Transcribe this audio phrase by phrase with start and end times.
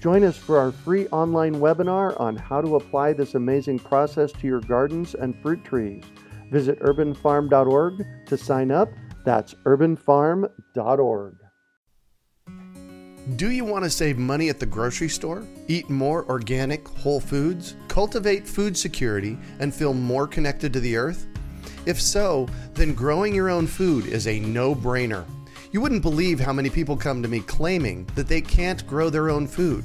[0.00, 4.46] Join us for our free online webinar on how to apply this amazing process to
[4.46, 6.04] your gardens and fruit trees.
[6.52, 8.88] Visit urbanfarm.org to sign up.
[9.24, 11.36] That's urbanfarm.org.
[13.36, 15.44] Do you want to save money at the grocery store?
[15.66, 17.74] Eat more organic, whole foods?
[17.88, 21.26] Cultivate food security and feel more connected to the earth?
[21.84, 25.26] If so, then growing your own food is a no brainer.
[25.72, 29.28] You wouldn't believe how many people come to me claiming that they can't grow their
[29.28, 29.84] own food.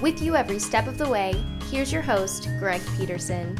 [0.00, 1.34] With you every step of the way,
[1.72, 3.58] here's your host, Greg Peterson.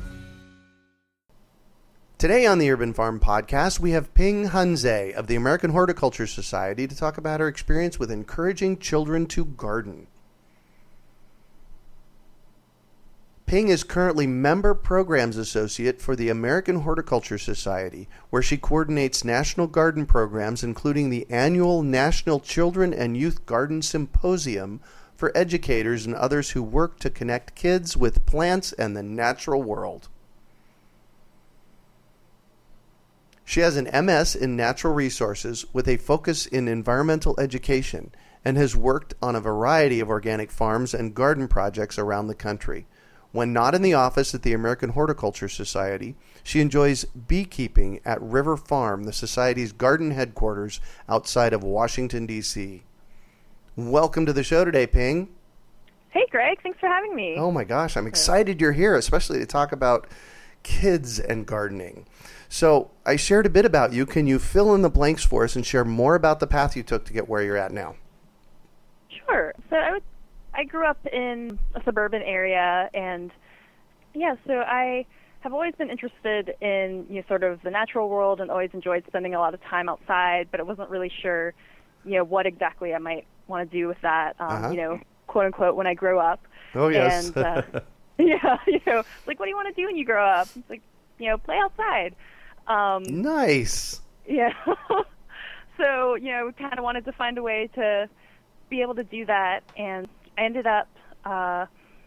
[2.16, 6.86] Today on the Urban Farm Podcast, we have Ping Honzay of the American Horticulture Society
[6.86, 10.06] to talk about her experience with encouraging children to garden.
[13.46, 19.66] Ping is currently Member Programs Associate for the American Horticulture Society, where she coordinates national
[19.66, 24.80] garden programs, including the annual National Children and Youth Garden Symposium
[25.18, 30.08] for educators and others who work to connect kids with plants and the natural world.
[33.44, 38.12] She has an MS in natural resources with a focus in environmental education
[38.44, 42.86] and has worked on a variety of organic farms and garden projects around the country.
[43.32, 46.14] When not in the office at the American Horticulture Society,
[46.44, 52.84] she enjoys beekeeping at River Farm, the Society's garden headquarters outside of Washington, D.C.
[53.78, 55.28] Welcome to the show today, Ping.
[56.10, 56.60] Hey, Greg.
[56.64, 57.36] Thanks for having me.
[57.38, 60.08] Oh my gosh, I'm excited you're here, especially to talk about
[60.64, 62.04] kids and gardening.
[62.48, 64.04] So, I shared a bit about you.
[64.04, 66.82] Can you fill in the blanks for us and share more about the path you
[66.82, 67.94] took to get where you're at now?
[69.24, 69.54] Sure.
[69.70, 70.02] So, I was
[70.54, 73.30] I grew up in a suburban area, and
[74.12, 75.06] yeah, so I
[75.38, 79.04] have always been interested in you know sort of the natural world, and always enjoyed
[79.06, 80.48] spending a lot of time outside.
[80.50, 81.54] But I wasn't really sure,
[82.08, 84.34] you know, what exactly I might want to do with that.
[84.40, 84.70] Um, Uh-huh.
[84.70, 86.40] You know, quote unquote, when I grow up.
[86.74, 87.28] Oh, yes.
[87.28, 87.62] And, uh,
[88.18, 90.48] yeah, you know, like what do you want to do when you grow up?
[90.56, 90.82] It's like,
[91.18, 92.14] you know, play outside.
[92.66, 94.00] Um, nice.
[94.26, 94.52] yeah.
[95.78, 98.08] so, you know, we kind of wanted to find a way to
[98.68, 100.88] be able to do that, and I ended up,
[101.24, 101.66] uh,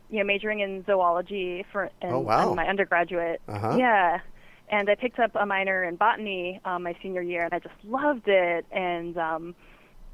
[0.10, 2.50] you know, majoring in zoology for in, Oh, wow.
[2.52, 3.42] in my undergraduate.
[3.48, 3.76] Uh-huh.
[3.80, 4.20] Yeah.
[4.70, 7.76] And I picked up a minor in botany um, my senior year, and I just
[7.84, 9.56] loved it, and um,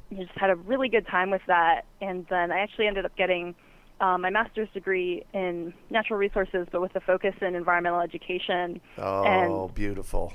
[0.09, 1.81] you just had a really good time with that.
[2.01, 3.55] And then I actually ended up getting
[3.99, 8.79] um, my master's degree in natural resources, but with a focus in environmental education.
[8.97, 10.33] Oh, And beautiful.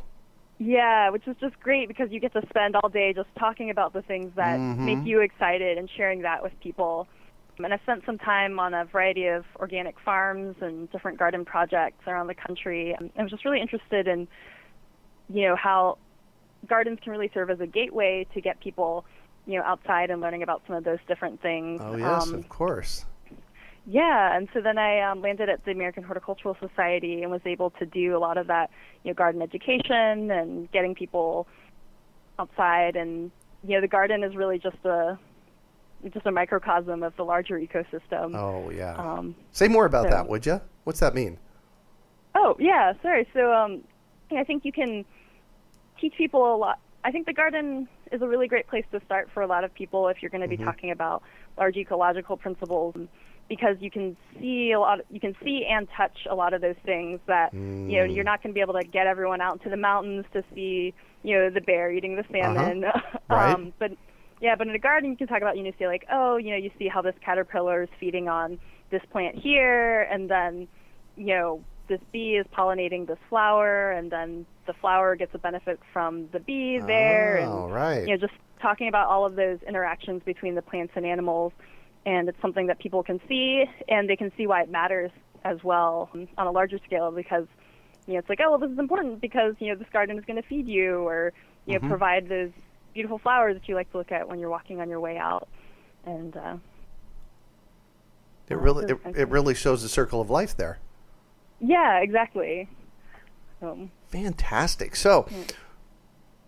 [0.58, 3.92] yeah, which is just great because you get to spend all day just talking about
[3.92, 4.78] the things that Mhm.
[4.78, 7.06] make you excited and sharing that with people.
[7.62, 12.06] And I spent some time on a variety of organic farms and different garden projects
[12.08, 12.92] around the country.
[12.98, 14.26] And I was just really interested in,
[15.28, 15.98] you know, how
[16.66, 19.04] gardens can really serve as a gateway to get people,
[19.46, 21.80] you know, outside and learning about some of those different things.
[21.84, 23.04] Oh, yes, Um, of course.
[23.86, 27.70] yeah, and so then I um, landed at the American Horticultural Society and was able
[27.70, 28.70] to do a lot of that,
[29.02, 31.46] you know, garden education and getting people
[32.38, 32.94] outside.
[32.96, 33.30] And
[33.64, 35.18] you know, the garden is really just a
[36.12, 38.36] just a microcosm of the larger ecosystem.
[38.36, 38.94] Oh yeah.
[38.96, 40.60] Um, Say more about so- that, would you?
[40.84, 41.38] What's that mean?
[42.34, 43.26] Oh yeah, sorry.
[43.34, 43.82] So um,
[44.36, 45.04] I think you can
[46.00, 46.78] teach people a lot.
[47.04, 49.74] I think the garden is a really great place to start for a lot of
[49.74, 50.64] people if you're going to be mm-hmm.
[50.64, 51.22] talking about
[51.56, 52.94] large ecological principles,
[53.48, 55.00] because you can see a lot.
[55.10, 58.24] you can see and touch a lot of those things that you know you're mm.
[58.24, 61.38] not going to be able to get everyone out into the mountains to see you
[61.38, 62.54] know the bear eating the uh-huh.
[62.54, 62.84] salmon.
[63.30, 63.54] Um, right.
[63.54, 63.92] um, but
[64.40, 66.50] yeah, but in a garden you can talk about you know see like oh you
[66.50, 68.58] know you see how this caterpillar is feeding on
[68.90, 70.68] this plant here, and then
[71.16, 75.80] you know this bee is pollinating this flower, and then the flower gets a benefit
[75.92, 78.00] from the bee there, Oh, and right.
[78.02, 81.52] you know just talking about all of those interactions between the plants and animals,
[82.06, 85.10] and it's something that people can see, and they can see why it matters
[85.44, 86.08] as well
[86.38, 87.46] on a larger scale because
[88.06, 90.24] you know it's like oh well this is important because you know this garden is
[90.24, 91.32] going to feed you or
[91.66, 92.50] you know provide those
[92.94, 95.48] beautiful flowers that you like to look at when you're walking on your way out,
[96.06, 96.56] and uh,
[98.48, 100.78] It really, it, it really shows the circle of life there.
[101.62, 102.68] Yeah exactly.
[103.62, 104.96] Um, Fantastic.
[104.96, 105.26] So,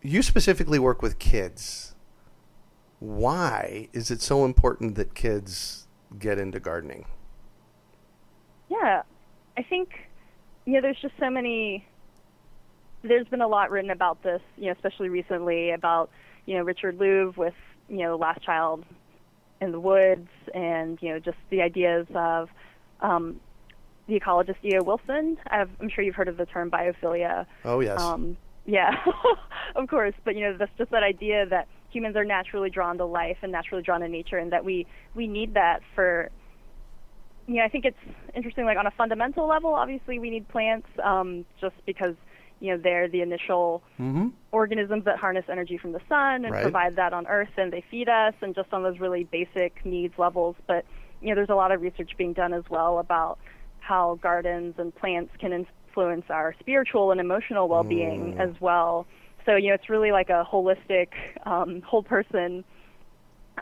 [0.03, 1.95] you specifically work with kids.
[2.99, 5.87] Why is it so important that kids
[6.19, 7.07] get into gardening?
[8.69, 9.03] Yeah,
[9.57, 9.91] I think
[10.67, 11.87] you know there's just so many.
[13.03, 16.11] There's been a lot written about this, you know, especially recently about
[16.47, 17.55] you know Richard Louv with
[17.89, 18.85] you know Last Child
[19.61, 22.49] in the Woods, and you know just the ideas of
[23.01, 23.41] um,
[24.07, 24.83] the ecologist E.O.
[24.83, 25.39] Wilson.
[25.47, 27.47] I've, I'm sure you've heard of the term biophilia.
[27.65, 28.01] Oh yes.
[28.01, 28.37] Um,
[28.67, 28.91] yeah,
[29.77, 30.15] of course.
[30.25, 33.53] But you know, that's just that idea that humans are naturally drawn to life and
[33.53, 36.31] naturally drawn to nature, and that we we need that for.
[37.47, 37.99] You know, I think it's
[38.35, 38.65] interesting.
[38.65, 42.15] Like on a fundamental level, obviously we need plants, um, just because
[42.61, 43.83] you know they're the initial
[44.53, 46.63] organisms that harness energy from the sun and Right.
[46.63, 50.15] provide that on Earth, and they feed us, and just on those really basic needs
[50.19, 50.57] levels.
[50.67, 50.87] But
[51.21, 53.39] you know, there's a lot of research being done as well about
[53.85, 59.07] how gardens and plants can influence our spiritual and emotional well-being as well.
[59.45, 61.09] So you know, it's really like a holistic,
[61.45, 62.65] um, whole person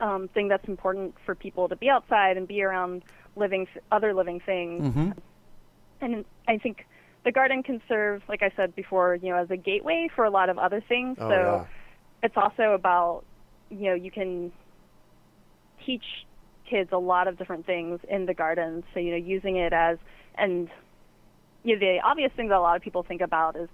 [0.00, 3.02] um, thing that's important for people to be outside and be around
[3.34, 4.84] living other living things.
[6.00, 6.86] And I think
[7.24, 10.30] the garden can serve, like I said before, you know, as a gateway for a
[10.30, 11.16] lot of other things.
[11.20, 11.64] Oh, so yeah.
[12.22, 13.24] it's also about,
[13.70, 14.52] you know, you can
[15.84, 16.04] teach
[16.72, 18.82] kids a lot of different things in the garden.
[18.92, 19.98] So, you know, using it as,
[20.36, 20.68] and
[21.64, 23.68] you know, the obvious thing that a lot of people think about is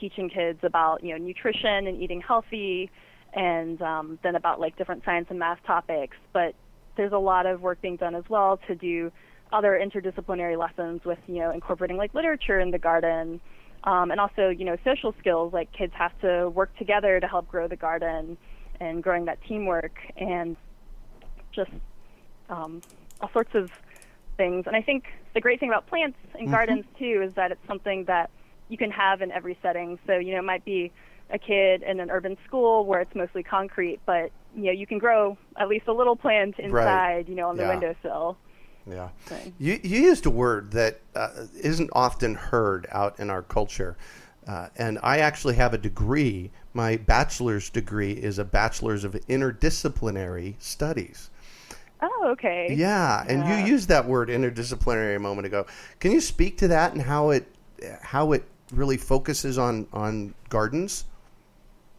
[0.00, 2.90] teaching kids about, you know, nutrition and eating healthy
[3.32, 6.16] and um, then about like different science and math topics.
[6.32, 6.54] But
[6.96, 9.12] there's a lot of work being done as well to do
[9.52, 13.40] other interdisciplinary lessons with, you know, incorporating like literature in the garden.
[13.84, 17.48] Um, and also, you know, social skills, like kids have to work together to help
[17.48, 18.36] grow the garden
[18.80, 20.56] and growing that teamwork and
[21.54, 21.70] just
[22.50, 22.82] um,
[23.20, 23.70] all sorts of
[24.36, 24.66] things.
[24.66, 25.04] And I think
[25.34, 28.30] the great thing about plants and gardens too is that it's something that
[28.68, 29.98] you can have in every setting.
[30.06, 30.92] So you know, it might be
[31.30, 34.98] a kid in an urban school where it's mostly concrete, but you know, you can
[34.98, 37.68] grow at least a little plant inside, you know, on the Yeah.
[37.68, 38.36] windowsill.
[38.86, 39.08] Yeah.
[39.58, 43.96] You, you used a word that uh, isn't often heard out in our culture.
[44.48, 46.50] Uh, and I actually have a degree.
[46.72, 51.30] My bachelor's degree is a bachelor's of interdisciplinary studies.
[52.02, 52.68] Oh, okay.
[52.70, 53.58] Yeah, and Yeah.
[53.60, 55.66] you used that word interdisciplinary a moment ago.
[55.98, 57.46] Can you speak to that and how it
[58.02, 61.04] how it really focuses on on gardens?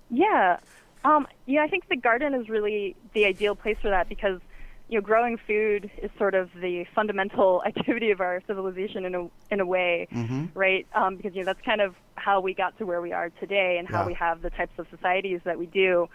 [0.10, 0.58] Yeah.
[1.04, 4.40] Um, yeah, I think the garden is really the ideal place for that because,
[4.88, 9.28] you know, growing food is sort of the fundamental activity of our civilization in a
[9.50, 10.08] in a way,
[10.54, 10.86] right?
[10.94, 13.78] Um, because you know that's kind of how we got to where we are today
[13.80, 14.08] and how Yeah.
[14.08, 16.08] we have the types of societies that we do,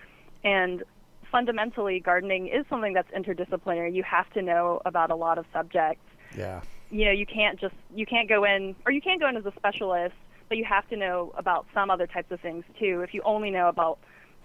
[0.45, 0.85] and
[1.31, 3.95] fundamentally, gardening is something that's interdisciplinary.
[3.95, 6.05] You have to know about a lot of subjects
[6.37, 6.61] Yeah.
[6.91, 9.47] you know you can't just you can't go in or you can't go in as
[9.47, 10.15] a specialist
[10.49, 13.51] but you have to know about some other types of things too if you only
[13.51, 13.99] know about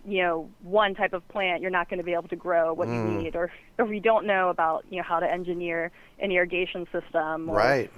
[0.06, 2.88] you know one type of plant you're not going to be able to grow what
[2.88, 3.24] you mm.
[3.24, 6.88] need or or if you don't know about you know how to engineer an irrigation
[6.92, 7.92] system or Right.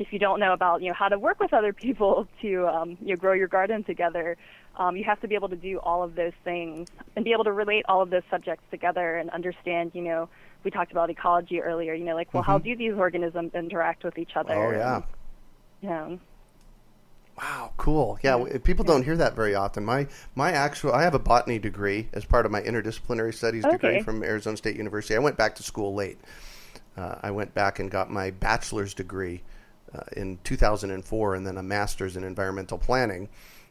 [0.00, 2.96] If you don't know about you know how to work with other people to um,
[3.02, 4.36] you know grow your garden together,
[4.76, 7.44] um, you have to be able to do all of those things and be able
[7.44, 9.92] to relate all of those subjects together and understand.
[9.94, 10.28] You know,
[10.64, 11.94] we talked about ecology earlier.
[11.94, 14.54] You know, like well, how do these organisms interact with each other?
[14.54, 15.02] Oh yeah.
[15.82, 16.20] And, know,
[17.36, 18.18] Wow, cool.
[18.22, 19.84] Yeah, people don't hear that very often.
[19.84, 24.02] My my actual I have a botany degree as part of my interdisciplinary studies degree
[24.02, 25.14] from Arizona State University.
[25.14, 26.18] I went back to school late.
[26.98, 29.42] uh, I went back and got my bachelor's degree
[29.94, 33.28] uh, in 2004 and then a master's in environmental planning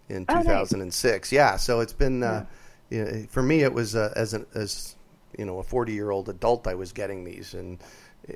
[0.10, 0.44] in Oh, nice.
[0.44, 1.32] 2006.
[1.32, 2.46] Yeah, so it's been uh,
[2.90, 3.62] yeah, for me.
[3.64, 4.96] It was uh, as an as
[5.38, 6.68] you know a 40 year old adult.
[6.68, 7.78] I was getting these, and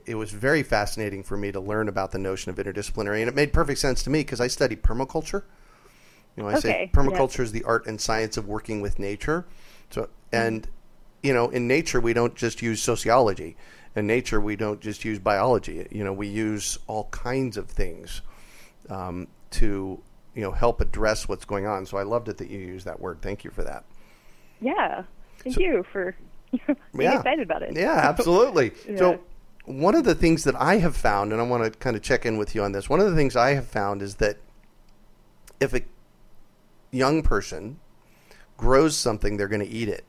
[0.06, 3.36] it- was very fascinating for me to learn about the notion of interdisciplinary, and it
[3.36, 5.44] made perfect sense to me because I study permaculture.
[6.36, 7.00] You know, I say Okay, yeah.
[7.02, 9.46] permaculture is the art and science of working with nature.
[9.90, 10.68] So, and
[11.22, 13.56] you know, in nature we don't just use sociology.
[13.96, 15.86] In nature we don't just use biology.
[15.92, 18.22] You know, we use all kinds of things
[18.90, 20.02] um, to
[20.36, 21.86] you know help address what's going on.
[21.86, 23.22] So I loved it that you used that word.
[23.22, 23.84] Thank you for that.
[24.62, 25.04] Yeah.
[25.40, 26.16] Thank you for
[26.52, 27.18] being Yeah.
[27.18, 27.76] excited about it.
[27.76, 28.72] Yeah, absolutely.
[28.90, 28.98] Yeah.
[28.98, 29.20] So,
[29.66, 32.26] one of the things that I have found, and I want to kind of check
[32.26, 34.38] in with you on this, one of the things I have found is that
[35.62, 35.82] if a
[36.92, 37.80] young person
[38.58, 40.04] grows something, they're going to eat it.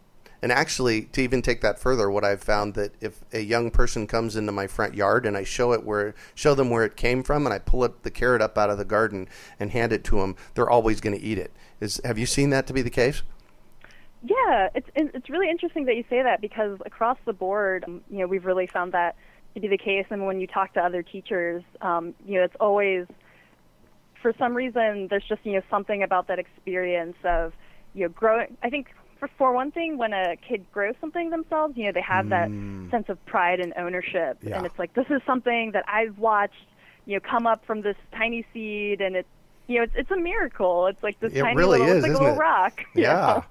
[0.45, 4.07] And actually, to even take that further, what I've found that if a young person
[4.07, 7.23] comes into my front yard and I show it where show them where it came
[7.23, 9.27] from, and I pull it, the carrot up out of the garden
[9.59, 11.51] and hand it to them, they're always going to eat it.
[11.81, 13.23] Is have you seen that to be the case?
[14.23, 18.19] Yeah, it's it's really interesting that you say that because across the board, um, you
[18.19, 19.17] know, we've really found that
[19.55, 20.05] to be the case.
[20.11, 23.07] And when you talk to other teachers, um, you know, it's always
[24.21, 27.55] for some reason there's just you know something about that experience of
[27.95, 28.59] you know growing.
[28.63, 28.89] I think
[29.39, 32.49] for one thing, when a kid grows something themselves, you know, they have that
[32.91, 34.57] sense of pride and ownership, Yeah.
[34.57, 36.67] and it's like this is something that I've watched,
[37.07, 39.29] you know, come up from this tiny seed, and it's
[39.67, 40.87] you know, it's it's a miracle.
[40.89, 42.39] It's like this It tiny really little, is, it's like a little it?
[42.39, 42.81] rock.
[42.95, 43.13] Yeah.
[43.15, 43.45] know?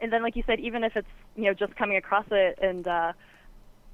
[0.00, 2.88] and then like you said even if it's you know just coming across it and
[2.88, 3.12] uh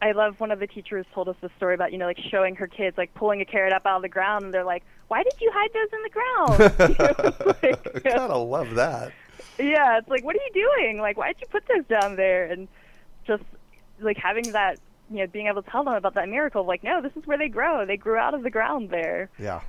[0.00, 2.56] i love one of the teachers told us this story about you know like showing
[2.56, 5.22] her kids like pulling a carrot up out of the ground and they're like why
[5.22, 9.12] did you hide those in the ground You know, like, Gotta love that.
[9.58, 12.46] Yeah it's like what are you doing like why did you put those down there
[12.46, 12.68] and
[13.26, 13.42] just
[14.00, 14.78] like having that
[15.10, 17.38] you know being able to tell them about that miracle like no this is where
[17.38, 19.60] they grow they grew out of the ground there Yeah.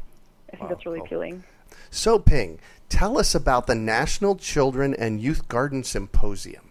[0.47, 1.05] i think Wow, that's really cool.
[1.07, 1.43] appealing
[1.89, 2.59] So, Ping,
[2.89, 6.69] tell us about the National Children and Youth Garden Symposium.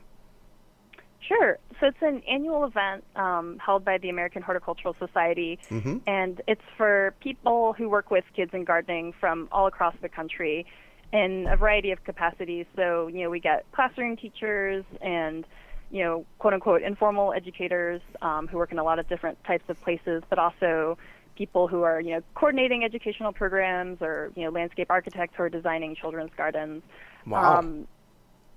[1.21, 1.59] Sure.
[1.79, 5.59] So it's an annual event um, held by the American Horticultural Society,
[6.07, 10.67] and it's for people who work with kids in gardening from all across the country
[11.13, 12.67] in a variety of capacities.
[12.77, 15.45] So, you know, we get classroom teachers and,
[15.91, 19.65] you know, quote unquote informal educators um, who work in a lot of different types
[19.69, 20.99] of places, but also
[21.37, 25.49] people who are, you know, coordinating educational programs or, you know, landscape architects who are
[25.49, 26.83] designing children's gardens.
[27.27, 27.59] Wow.
[27.59, 27.87] Um,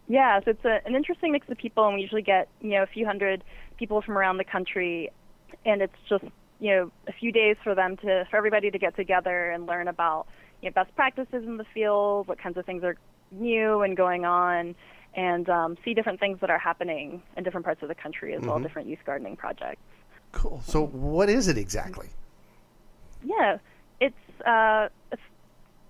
[0.08, 2.84] yeah, so it's a, an interesting mix of people, and we usually get you know
[2.84, 3.44] a few hundred
[3.78, 5.10] people from around the country,
[5.66, 6.26] and it's just
[6.60, 9.88] you know a few days for them to for everybody to get together and learn
[9.88, 10.28] about
[10.64, 12.96] you know best practices in the field, what kinds of things are
[13.32, 14.76] new and going on,
[15.14, 18.42] and um, see different things that are happening in different parts of the country as
[18.42, 19.82] well, different youth gardening projects.
[20.32, 20.62] Cool.
[20.66, 22.08] So, what is it exactly?
[23.24, 23.58] Yeah,
[24.00, 24.16] it's
[24.48, 25.18] uh, a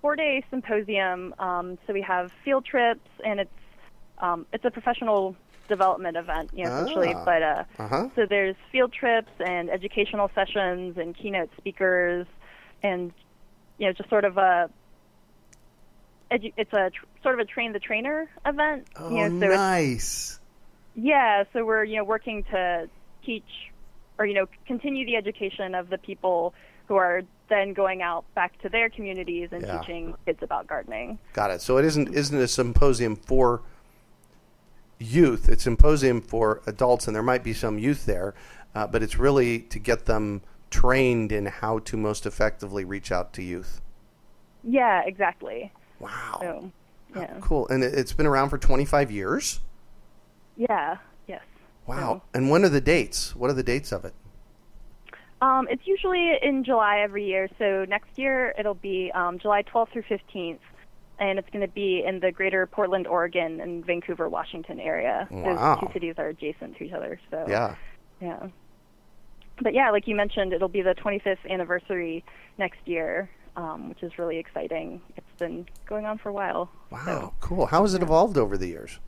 [0.02, 1.34] four-day symposium.
[1.38, 3.50] Um, so we have field trips, and it's
[4.18, 5.36] um, it's a professional
[5.68, 7.14] development event, you know, essentially.
[7.14, 7.24] Ah.
[7.24, 8.08] But uh, Uh-huh.
[8.14, 12.26] so there's field trips and educational sessions and keynote speakers,
[12.82, 13.12] and
[13.78, 14.70] you know, just sort of a
[16.30, 18.86] edu- it's a tr- sort of a train the trainer event.
[18.96, 20.40] Oh, you know, so nice.
[20.94, 22.88] yeah, so we're you know working to
[23.24, 23.44] teach
[24.18, 26.54] or you know continue the education of the people
[26.86, 29.78] who are then going out back to their communities and Yeah.
[29.80, 31.18] teaching kids about gardening.
[31.34, 31.60] Got it.
[31.60, 33.62] So, it isn't isn't a symposium for
[34.98, 35.48] youth.
[35.48, 38.34] It's a symposium for adults, and there might be some youth there,
[38.74, 40.42] uh, but it's really to get them
[40.78, 43.80] trained in how to most effectively reach out to youth.
[44.64, 45.70] Yeah, exactly.
[46.00, 46.38] Wow.
[46.40, 46.72] So,
[47.14, 47.68] yeah, Cool.
[47.68, 49.60] And it- it's been around for 25 years?
[50.56, 50.96] yeah,
[51.28, 51.42] yes.
[51.86, 52.22] Wow.
[52.34, 53.36] And when are the dates?
[53.36, 54.14] What are the dates of it?
[55.40, 57.48] Um, it's usually in July every year.
[57.58, 60.58] So next year it'll be um, July 12th through 15th,
[61.20, 65.28] and it's going to be in the greater Portland, Oregon, and Vancouver, Washington area.
[65.30, 65.76] Wow.
[65.76, 67.20] Those two cities are adjacent to each other.
[67.30, 67.76] So Yeah.
[68.20, 68.48] Yeah.
[69.60, 72.24] But yeah, like you mentioned, it'll be the 25th anniversary
[72.58, 75.00] next year, um, which is really exciting.
[75.16, 76.70] It's been going on for a while.
[76.90, 77.34] Wow.
[77.40, 77.66] Cool.
[77.66, 78.98] How has it evolved over the years?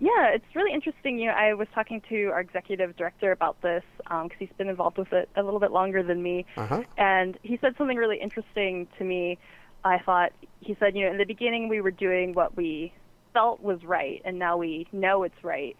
[0.00, 1.18] Yeah, it's really interesting.
[1.18, 4.96] You know, I was talking to our executive director about this because he's been involved
[4.98, 6.84] with it a little bit longer than me, Uh-huh.
[6.96, 9.38] and he said something really interesting to me.
[9.84, 12.92] I thought he said, you know, in the beginning we were doing what we
[13.34, 15.76] felt was right, and now we know it's right.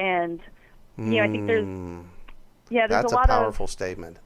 [0.00, 0.40] And
[0.98, 2.04] you know, I think there's Mm,
[2.72, 4.18] yeah, there's that's a a lot of powerful statement.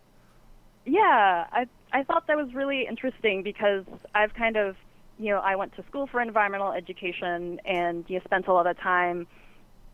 [0.84, 3.84] Yeah, I I thought that was really interesting because
[4.14, 4.76] I've kind of,
[5.18, 8.66] you know, I went to school for environmental education and you know, spent a lot
[8.66, 9.26] of time,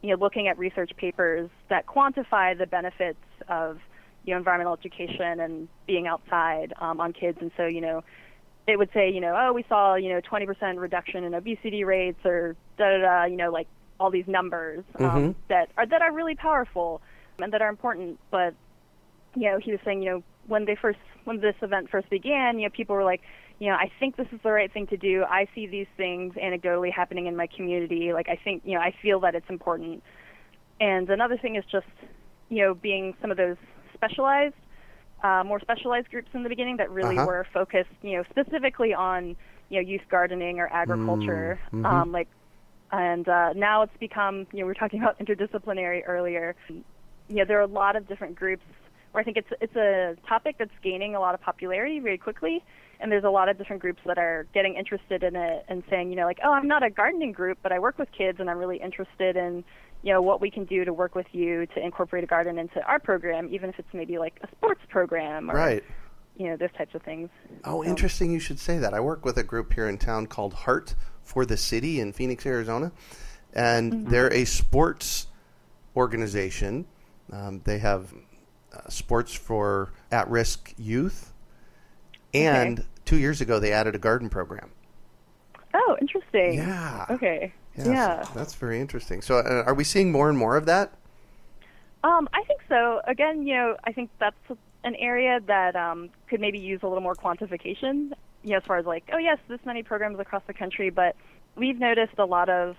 [0.02, 3.18] you know, looking at research papers that quantify the benefits
[3.48, 3.78] of,
[4.24, 8.04] you know environmental education and being outside um, on kids, and so you know
[8.68, 12.24] it would say you know oh we saw you know 20% reduction in obesity rates
[12.24, 13.66] or da da da you know like
[13.98, 15.30] all these numbers um, Mm-hmm.
[15.48, 17.00] that are that are really powerful
[17.38, 18.54] and that are important, but
[19.34, 22.58] you know, he was saying, you know, when they first, when this event first began,
[22.58, 23.22] you know, people were like,
[23.58, 25.24] you know, I think this is the right thing to do.
[25.24, 28.12] I see these things anecdotally happening in my community.
[28.12, 30.02] Like, I think, you know, I feel that it's important.
[30.80, 31.86] And another thing is just,
[32.48, 33.56] you know, being some of those
[33.94, 34.54] specialized,
[35.22, 37.26] uh, more specialized groups in the beginning that really Uh-huh.
[37.26, 39.36] were focused, you know, specifically on,
[39.68, 41.60] you know, youth gardening or agriculture.
[41.72, 41.86] Mm, mhm.
[41.86, 42.28] Um, like,
[42.90, 46.56] and uh, now it's become, you know, we were talking about interdisciplinary earlier.
[47.32, 48.62] You know, there are a lot of different groups
[49.12, 52.62] where I think it's it's a topic that's gaining a lot of popularity very quickly,
[53.00, 56.10] and there's a lot of different groups that are getting interested in it and saying,
[56.10, 58.50] you know, like, oh, I'm not a gardening group, but I work with kids, and
[58.50, 59.64] I'm really interested in,
[60.02, 62.82] you know, what we can do to work with you to incorporate a garden into
[62.84, 65.84] our program, even if it's maybe like a sports program or Right.
[66.36, 67.30] you know those types of things.
[67.64, 68.30] Oh, interesting.
[68.30, 68.92] You should say that.
[68.92, 72.44] I work with a group here in town called Heart for the City in Phoenix,
[72.44, 72.92] Arizona,
[73.54, 74.10] and mm-hmm.
[74.10, 75.28] they're a sports
[75.96, 76.86] organization.
[77.30, 78.12] Um, they have
[78.74, 81.32] uh, sports for at-risk youth,
[82.34, 84.70] and two years ago they added a garden program.
[85.74, 86.54] Oh, interesting.
[86.54, 87.06] Yeah.
[87.10, 87.52] Okay.
[87.76, 89.22] Yeah, so that's very interesting.
[89.22, 90.92] So, uh, are we seeing more and more of that?
[92.04, 93.00] Um, I think so.
[93.06, 94.36] Again, you know, I think that's
[94.84, 98.12] an area that um, could maybe use a little more quantification.
[98.42, 101.16] You know, as far as like, oh yes, this many programs across the country, but
[101.56, 102.76] we've noticed a lot of,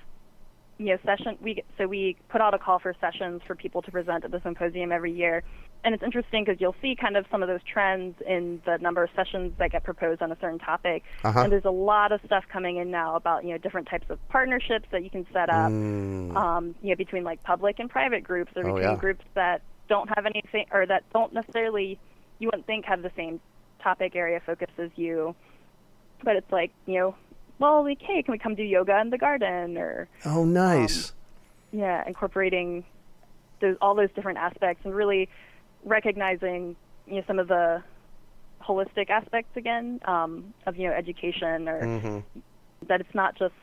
[0.77, 1.37] you know, session.
[1.41, 4.41] We so we put out a call for sessions for people to present at the
[4.41, 5.43] symposium every year,
[5.83, 9.03] and it's interesting because you'll see kind of some of those trends in the number
[9.03, 11.03] of sessions that get proposed on a certain topic.
[11.23, 11.41] Uh-huh.
[11.41, 14.19] And there's a lot of stuff coming in now about you know different types of
[14.29, 18.23] partnerships that you can set up Mm, um, you know, between like public and private
[18.23, 18.95] groups, or Oh, between yeah.
[18.95, 21.99] groups that don't have anything, or that don't necessarily,
[22.39, 23.39] you wouldn't think have the same
[23.81, 25.35] topic area focus as you.
[26.23, 27.15] But it's like, you know,
[27.63, 31.13] well, like, hey, can we come do yoga in the garden, or oh, nice.
[31.71, 32.83] yeah, incorporating
[33.61, 35.29] those all those different aspects and really
[35.85, 36.75] recognizing,
[37.07, 37.81] you know, some of the
[38.61, 42.19] holistic aspects again um, of you know education or hmm
[42.87, 43.53] that it's not just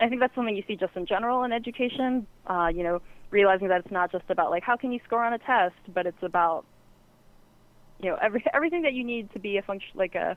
[0.00, 2.26] I think that's something you see just in general in education.
[2.48, 5.32] Uh, you know, realizing that it's not just about like how can you score on
[5.32, 6.64] a test, but it's about
[8.02, 10.36] you know every everything that you need to be a function like a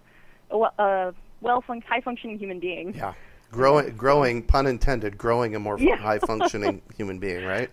[0.51, 2.93] a, a well fun- high functioning human being.
[2.95, 3.13] Yeah.
[3.52, 5.95] Growing, growing, pun intended, growing a more Yeah.
[6.10, 7.69] high functioning human being, right?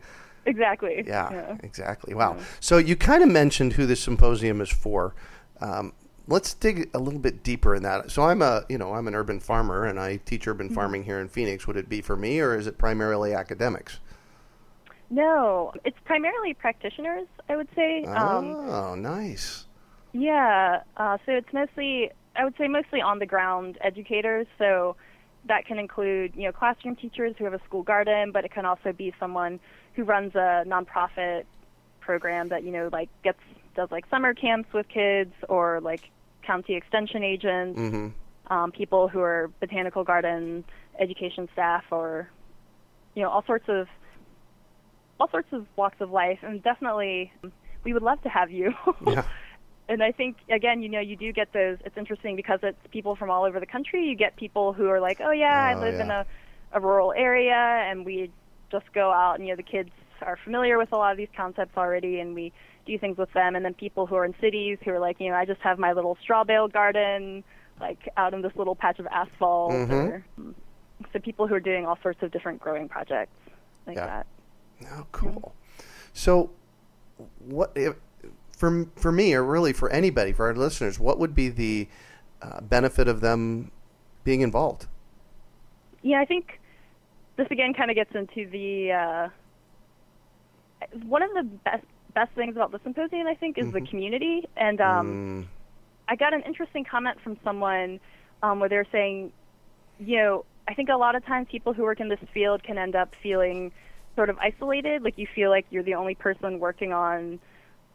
[0.46, 1.03] Exactly.
[1.07, 2.14] Yeah, exactly.
[2.14, 2.37] Wow.
[2.61, 5.14] So you kind of mentioned who the symposium is for.
[5.61, 5.94] Um,
[6.29, 8.11] let's dig a little bit deeper in that.
[8.11, 11.18] So I'm a, you know, I'm an urban farmer and I teach urban farming here
[11.18, 11.66] in Phoenix.
[11.66, 14.00] Would it be for me or is it primarily academics?
[15.11, 17.27] No, it's primarily practitioners.
[17.48, 18.05] I would say.
[18.05, 19.66] Um, oh, nice.
[20.12, 24.46] Yeah, uh, so it's mostly, I would say, mostly on the ground educators.
[24.58, 24.96] So
[25.46, 28.64] that can include, you know, classroom teachers who have a school garden, but it can
[28.64, 29.60] also be someone
[29.94, 31.44] who runs a nonprofit
[32.00, 33.38] program that, you know, like gets
[33.74, 36.10] does like summer camps with kids or like
[36.42, 38.08] county extension agents, hmm
[38.48, 40.64] um, people who are botanical garden
[41.00, 42.28] education staff, or
[43.14, 43.86] you know, all sorts of
[45.18, 46.40] all sorts of walks of life.
[46.42, 47.32] And definitely,
[47.84, 48.74] we would love to have you.
[49.06, 49.24] Yeah.
[49.88, 51.78] And I think again, you know, you do get those.
[51.84, 54.04] It's interesting because it's people from all over the country.
[54.06, 56.26] You get people who are like, "Oh yeah, I Oh, live in a,
[56.72, 58.30] a rural area," and we
[58.70, 59.90] just go out, and you know, the kids
[60.22, 62.52] are familiar with a lot of these concepts already, and we
[62.86, 63.56] do things with them.
[63.56, 65.78] And then people who are in cities who are like, you know, I just have
[65.78, 67.44] my little straw bale garden,
[67.80, 69.90] like out in this little patch of asphalt, Mhm.
[69.90, 70.24] or
[71.12, 73.36] so people who are doing all sorts of different growing projects
[73.86, 74.06] like Yeah.
[74.06, 74.26] that.
[74.96, 75.54] Oh, cool.
[76.12, 76.50] So,
[77.38, 77.96] what if,
[78.56, 81.88] for for me, or really for anybody, for our listeners, what would be the
[82.42, 83.70] uh, benefit of them
[84.24, 84.86] being involved?
[86.02, 86.60] Yeah, I think
[87.36, 89.28] this again kind of gets into the uh,
[91.06, 93.26] one of the best best things about the symposium.
[93.26, 95.46] I think is the community, and um, Mm,
[96.08, 98.00] I got an interesting comment from someone
[98.42, 99.32] um, where they're saying,
[99.98, 102.78] you know, I think a lot of times people who work in this field can
[102.78, 103.72] end up feeling
[104.14, 107.40] sort of isolated, like you feel like you're the only person working on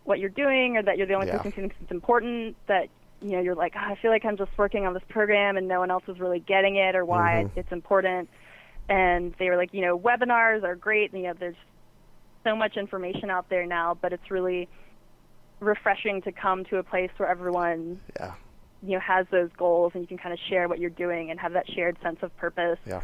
[0.04, 1.38] what you're doing, or that you're the only Yeah.
[1.38, 2.56] person who thinks it's important.
[2.68, 2.90] That
[3.22, 5.68] you know, you're like, "Ah, I feel like I'm just working on this program, and
[5.68, 7.58] no one else is really getting it or why Mhm.
[7.58, 8.30] it's important.
[8.88, 11.58] And they were like, you know, webinars are great, and you know, there's
[12.46, 14.70] so much information out there now, but it's really
[15.60, 18.34] refreshing to come to a place where everyone yeah,
[18.82, 21.40] you know has those goals and you can kind of share what you're doing and
[21.40, 23.02] have that shared sense of purpose yeah,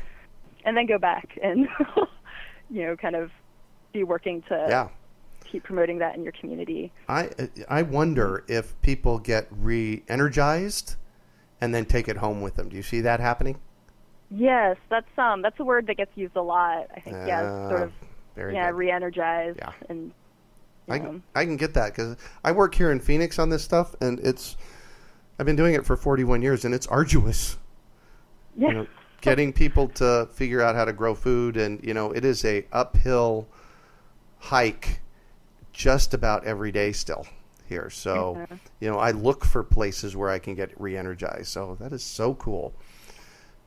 [0.63, 1.67] and then go back and
[2.69, 3.29] you know kind of
[3.91, 4.88] be working to yeah.
[5.55, 6.91] Keep promoting that in your community.
[7.07, 7.29] I
[7.69, 10.95] I wonder if people get re-energized
[11.61, 12.67] and then take it home with them.
[12.67, 13.57] Do you see that happening?
[14.29, 16.87] Yes, that's um that's a word that gets used a lot.
[16.95, 17.91] I think yeah, Ah, sort of
[18.53, 18.75] yeah, good.
[18.77, 19.71] re-energized Yeah.
[19.89, 20.11] and
[20.89, 21.21] I know.
[21.33, 24.57] I can get that because I work here in Phoenix on this stuff, and it's
[25.39, 27.57] I've been doing it for 41 years, and it's arduous.
[28.57, 28.67] yeah.
[28.67, 28.87] You know,
[29.21, 32.65] getting people to figure out how to grow food, and you know, it is a
[32.71, 33.47] uphill
[34.37, 34.99] hike
[35.75, 37.27] just about every day still
[37.67, 37.89] here.
[37.89, 38.57] So, Yeah.
[38.79, 41.47] you know, I look for places where I can get re-energized.
[41.47, 42.73] So that is so cool.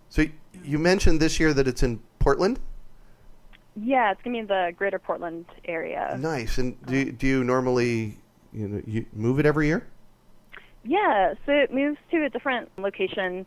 [0.09, 0.25] So
[0.65, 2.59] you mentioned this year that it's in Portland.
[3.77, 6.17] Yeah, it's gonna be in the Greater Portland area.
[6.19, 6.59] Nice.
[6.59, 8.17] And do you- do you normally
[8.53, 9.87] you know you move it every year?
[10.85, 13.45] Yeah, so it moves to a different location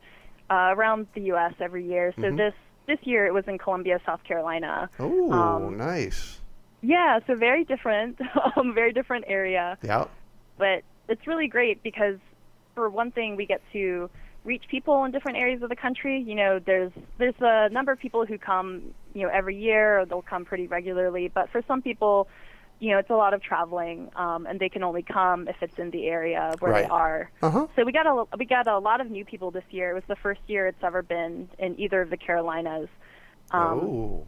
[0.52, 1.54] uh, around the U.S.
[1.62, 2.13] every year.
[2.17, 2.38] So Mhm.
[2.38, 2.54] this
[2.88, 4.89] this year it was in Columbia, South Carolina.
[5.00, 6.40] Oh, Um, nice.
[6.82, 8.20] Yeah, so very different,
[8.56, 9.78] um, very different area.
[9.82, 10.06] Yeah.
[10.58, 12.17] But it's really great because,
[12.76, 14.10] for one thing, we get to
[14.44, 16.20] reach people in different areas of the country.
[16.20, 20.06] You know, there's there's a number of people who come, you know, every year, or
[20.06, 21.28] they'll come pretty regularly.
[21.28, 22.28] But for some people,
[22.80, 25.78] you know, it's a lot of traveling, um, and they can only come if it's
[25.78, 26.84] in the area where Right.
[26.86, 27.30] they are.
[27.44, 27.67] Uh huh.
[27.76, 29.91] So we got a we got a lot of new people this year.
[29.91, 32.89] It was the first year it's ever been in either of the Carolinas.
[33.52, 34.28] Um, oh.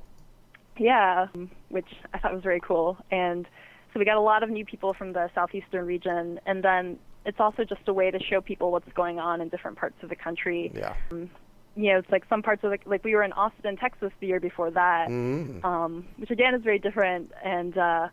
[0.77, 1.27] Yeah,
[1.69, 2.97] which I thought was very cool.
[3.11, 3.47] And
[3.93, 7.39] so we got a lot of new people from the southeastern region, and then it's
[7.39, 10.15] also just a way to show people what's going on in different parts of the
[10.15, 10.71] country.
[10.73, 10.95] Yeah.
[11.11, 11.29] Um,
[11.75, 14.27] You know, it's like some parts of the like we were in Austin, Texas, the
[14.27, 15.63] year before that, Mm.
[15.65, 17.31] um, which again is very different.
[17.43, 18.09] And uh,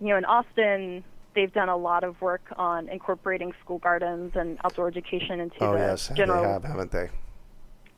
[0.00, 1.04] you know, in Austin,
[1.34, 5.72] they've done a lot of work on incorporating school gardens and outdoor education into Oh
[5.72, 7.10] the yes, general they have, haven't they?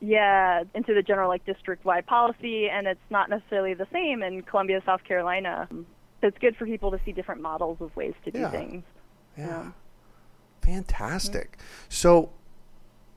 [0.01, 4.81] Yeah, into the general like district-wide policy, and it's not necessarily the same in Columbia,
[4.87, 5.67] South Carolina.
[5.71, 8.51] So it's good for people to see different models of ways to do Yeah.
[8.51, 8.85] things.
[9.37, 9.47] Yeah.
[9.47, 9.71] Yeah.
[10.63, 11.59] Fantastic.
[11.89, 12.31] So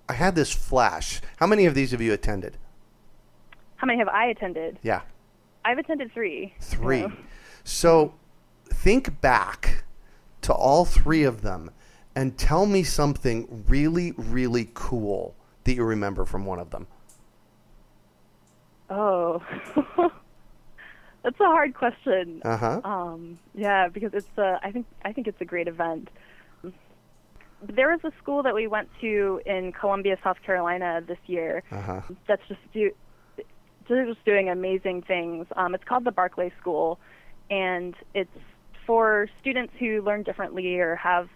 [0.07, 1.21] I had this flash.
[1.37, 2.57] How many of these have you attended?
[3.75, 4.77] How many have I attended?
[4.83, 5.01] Yeah.
[5.65, 6.53] I've attended three.
[6.59, 7.01] Three.
[7.01, 7.11] So-
[7.63, 8.13] So
[8.69, 9.83] think back
[10.41, 11.69] to all three of them
[12.15, 16.87] and tell me something really, really cool that you remember from one of them.
[18.89, 19.41] Oh,
[21.23, 22.41] that's a hard question.
[22.43, 22.81] Uh huh.
[22.83, 26.09] Um, yeah, because it's a, I think I think it's a great event.
[27.63, 31.63] There was a school that we went to in Columbia, South Carolina this year.
[31.71, 32.01] Uh huh.
[32.27, 32.91] that's just do
[33.87, 35.47] they're just doing amazing things.
[35.55, 36.99] Um, it's called the Barclay School,
[37.49, 38.29] and it's
[38.85, 41.29] for students who learn differently or have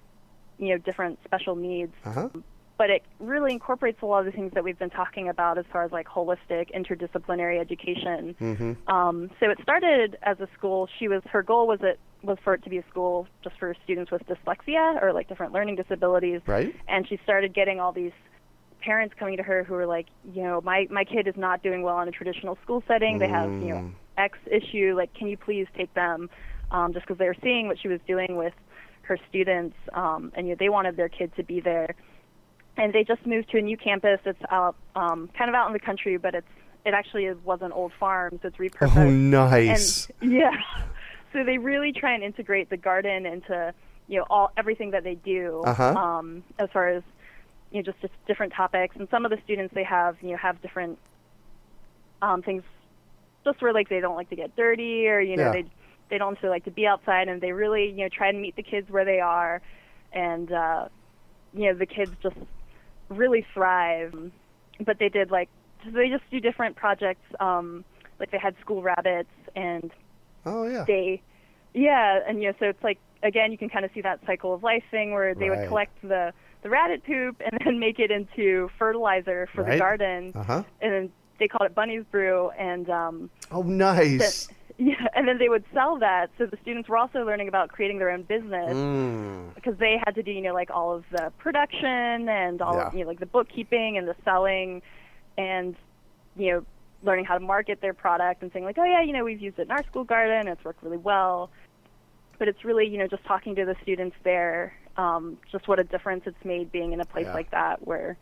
[0.58, 1.94] you know different special needs.
[2.06, 2.30] Uh huh.
[2.78, 5.66] But it really incorporates a lot of the things that we've been talking about as
[5.72, 8.36] far as like holistic, interdisciplinary education.
[8.42, 8.94] Mm-hmm.
[8.94, 10.90] Um, so it started as a school.
[11.00, 13.76] She was her goal was it was for it to be a school just for
[13.84, 16.76] students with dyslexia or like different learning disabilities Right.
[16.88, 18.14] and she started getting all these
[18.82, 21.82] parents coming to her who were like, you know, my my kid is not doing
[21.82, 23.20] well in a traditional school setting.
[23.20, 23.92] They have, you know, Mm.
[24.18, 24.96] X issue.
[24.98, 26.30] Like, can you please take them?
[26.72, 28.54] Um, just because they were seeing what she was doing with
[29.04, 31.96] her students, um, and you know, they wanted their kid to be there.
[32.78, 34.20] And they just moved to a new campus.
[34.26, 36.48] It's out, um, kind of out in the country, but it's
[36.86, 38.96] it actually is, was an old farm, so it's repurposed.
[38.96, 40.08] Oh, nice.
[40.22, 40.52] And yeah,
[41.34, 43.74] so they really try and integrate the garden into
[44.08, 45.64] you know all everything that they do.
[45.66, 45.94] Uh-huh.
[45.96, 47.04] Um, as far as
[47.72, 48.96] you know, just, just different topics.
[48.98, 51.00] And some of the students they have you know have different
[52.22, 52.64] um, things,
[53.44, 55.52] just where like they don't like to get dirty or you know Yeah.
[55.54, 55.66] they
[56.10, 58.56] they don't necessarily like to be outside, and they really you know try and meet
[58.56, 59.62] the kids where they are,
[60.14, 60.88] and uh,
[61.54, 62.36] you know the kids just
[63.10, 64.13] really thrive.
[64.86, 65.50] But they did like
[65.84, 67.26] so they just do different projects.
[67.39, 67.84] Um,
[68.20, 69.91] like they had school rabbits and
[70.46, 70.86] Oh yeah.
[70.86, 71.22] they
[71.74, 74.54] yeah and you know so it's like again you can kind of see that cycle
[74.54, 75.60] of life thing where they Right.
[75.60, 76.32] would collect the
[76.63, 79.74] the rabbit poop and then make it into fertilizer for Right.
[79.74, 80.63] the garden Uh huh.
[80.82, 84.48] and then they called it bunny's brew and um Oh nice.
[84.78, 87.98] Yeah and then they would sell that so the students were also learning about creating
[87.98, 89.54] their own business Mm.
[89.56, 92.94] because they had to do you know like all of the production and all of
[92.94, 94.82] you know like the bookkeeping and the selling
[95.38, 95.76] and
[96.36, 96.66] you know
[97.04, 99.58] learning how to market their product and saying like oh yeah you know we've used
[99.60, 101.50] it in our school garden it's worked really well
[102.38, 105.84] but it's really you know just talking to the students there um, just what a
[105.84, 107.34] difference it's made being in a place Yeah.
[107.34, 108.18] like that where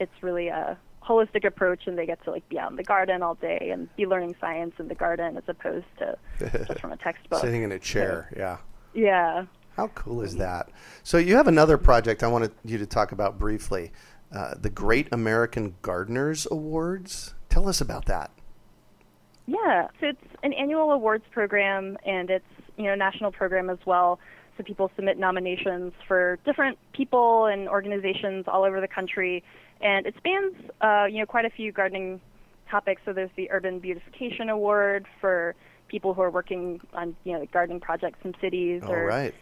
[0.00, 3.22] it's really a holistic approach and they get to like be out in the garden
[3.22, 6.16] all day and be learning science in the garden as opposed to
[6.66, 8.30] just from a textbook Sitting in a chair.
[8.36, 8.58] Yeah.
[8.94, 10.70] yeah How cool is that?
[11.02, 13.92] So you have another project I wanted you to talk about briefly,
[14.32, 17.34] uh, the Great American Gardeners Awards.
[17.48, 18.30] Tell us about that.
[19.46, 22.44] Yeah, so it's an annual awards program, and it's
[22.76, 24.18] you know a national program as well.
[24.56, 29.44] So people submit nominations for different people and organizations all over the country,
[29.80, 32.20] and it spans uh, you know quite a few gardening
[32.70, 33.02] topics.
[33.04, 35.54] So there's the Urban Beautification Award for
[35.88, 39.34] people who are working on you know like gardening projects in cities, All or right.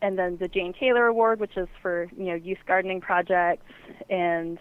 [0.00, 3.64] and then the Jane Taylor Award, which is for you know youth gardening projects,
[4.10, 4.58] and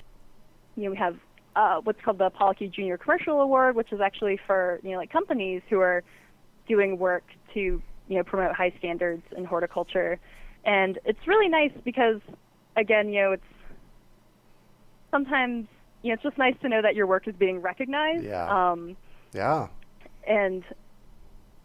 [0.75, 1.17] you know we have
[1.55, 4.97] uh, what's called the Paul Ecke Junior Commercial Award, which is actually for you know
[4.97, 6.03] like companies who are
[6.67, 10.19] doing work to you know promote high standards in horticulture,
[10.65, 12.21] and it's really nice because
[12.75, 13.43] again you know it's
[15.11, 15.67] sometimes
[16.01, 18.23] you know it's just nice to know that your work is being recognized.
[18.25, 18.71] Yeah.
[18.71, 18.97] Um,
[19.33, 19.67] Yeah.
[20.27, 20.63] and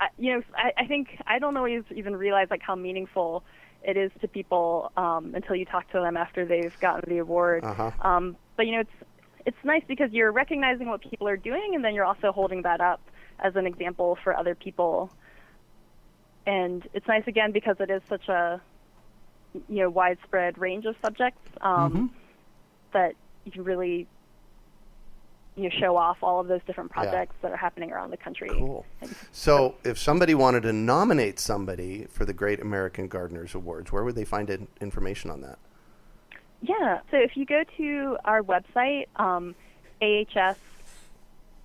[0.00, 3.44] I, you know I, I think I don't always even realize like how meaningful
[3.82, 7.64] it is to people um, until you talk to them after they've gotten the award.
[7.64, 7.90] Uh-huh.
[8.02, 8.90] Um, but you know it's
[9.46, 12.80] it's nice because you're recognizing what people are doing and then you're also holding that
[12.80, 13.00] up
[13.38, 15.10] as an example for other people.
[16.46, 18.60] And it's nice again because it is such a
[19.68, 22.06] you know widespread range of subjects um, Mm-hmm.
[22.92, 23.14] that
[23.46, 24.06] you can really
[25.56, 27.02] you know show off all of those different Yeah.
[27.04, 28.50] projects that are happening around the country.
[28.50, 28.84] Cool.
[29.32, 34.16] So, if somebody wanted to nominate somebody for the Great American Gardeners Awards, where would
[34.16, 35.58] they find in- information on that?
[36.60, 37.00] Yeah.
[37.10, 39.54] So if you go to our website, um,
[40.02, 40.58] AHS,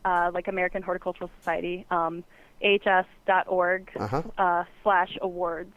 [0.05, 2.23] uh, like American Horticultural Society, um,
[2.63, 4.21] ahs.org Uh-huh.
[4.37, 5.73] uh, slash awards.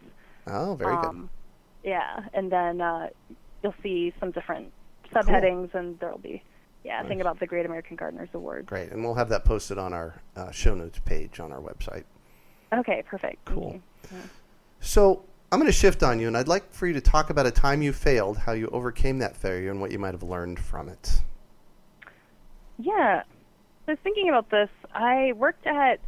[0.46, 1.04] Oh, very good.
[1.06, 1.30] Um,
[1.82, 3.08] yeah, and then uh,
[3.62, 4.72] you'll see some different
[5.14, 6.42] subheadings, and there'll be
[6.84, 8.66] yeah, a thing about the Great American Gardeners Award.
[8.66, 8.90] Great.
[8.90, 12.04] And we'll have that posted on our uh, show notes page on our website.
[12.72, 13.44] Okay, perfect.
[13.46, 13.80] Cool.
[14.80, 17.46] So, I'm going to shift on you, and I'd like for you to talk about
[17.46, 20.58] a time you failed, how you overcame that failure, and what you might have learned
[20.58, 21.22] from it.
[22.78, 23.22] Yeah.
[23.86, 24.68] I was thinking about this.
[24.92, 26.00] I worked at,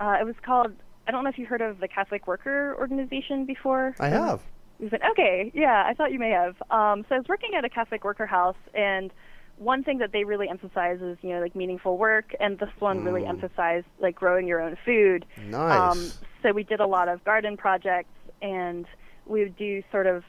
[0.00, 0.72] uh, it was called,
[1.06, 3.94] I don't know if you heard of the Catholic Worker Organization before.
[4.00, 4.40] I have.
[4.82, 6.56] You said, okay, yeah, I thought you may have.
[6.68, 9.12] Um, so I was working at a Catholic worker house, and
[9.56, 13.04] one thing that they really emphasize is, you know, like meaningful work, and this one
[13.04, 15.24] really emphasized like growing your own food.
[15.38, 15.92] Nice.
[15.92, 18.10] Um, so we did a lot of garden projects,
[18.42, 18.84] and
[19.24, 20.24] we would do sort of,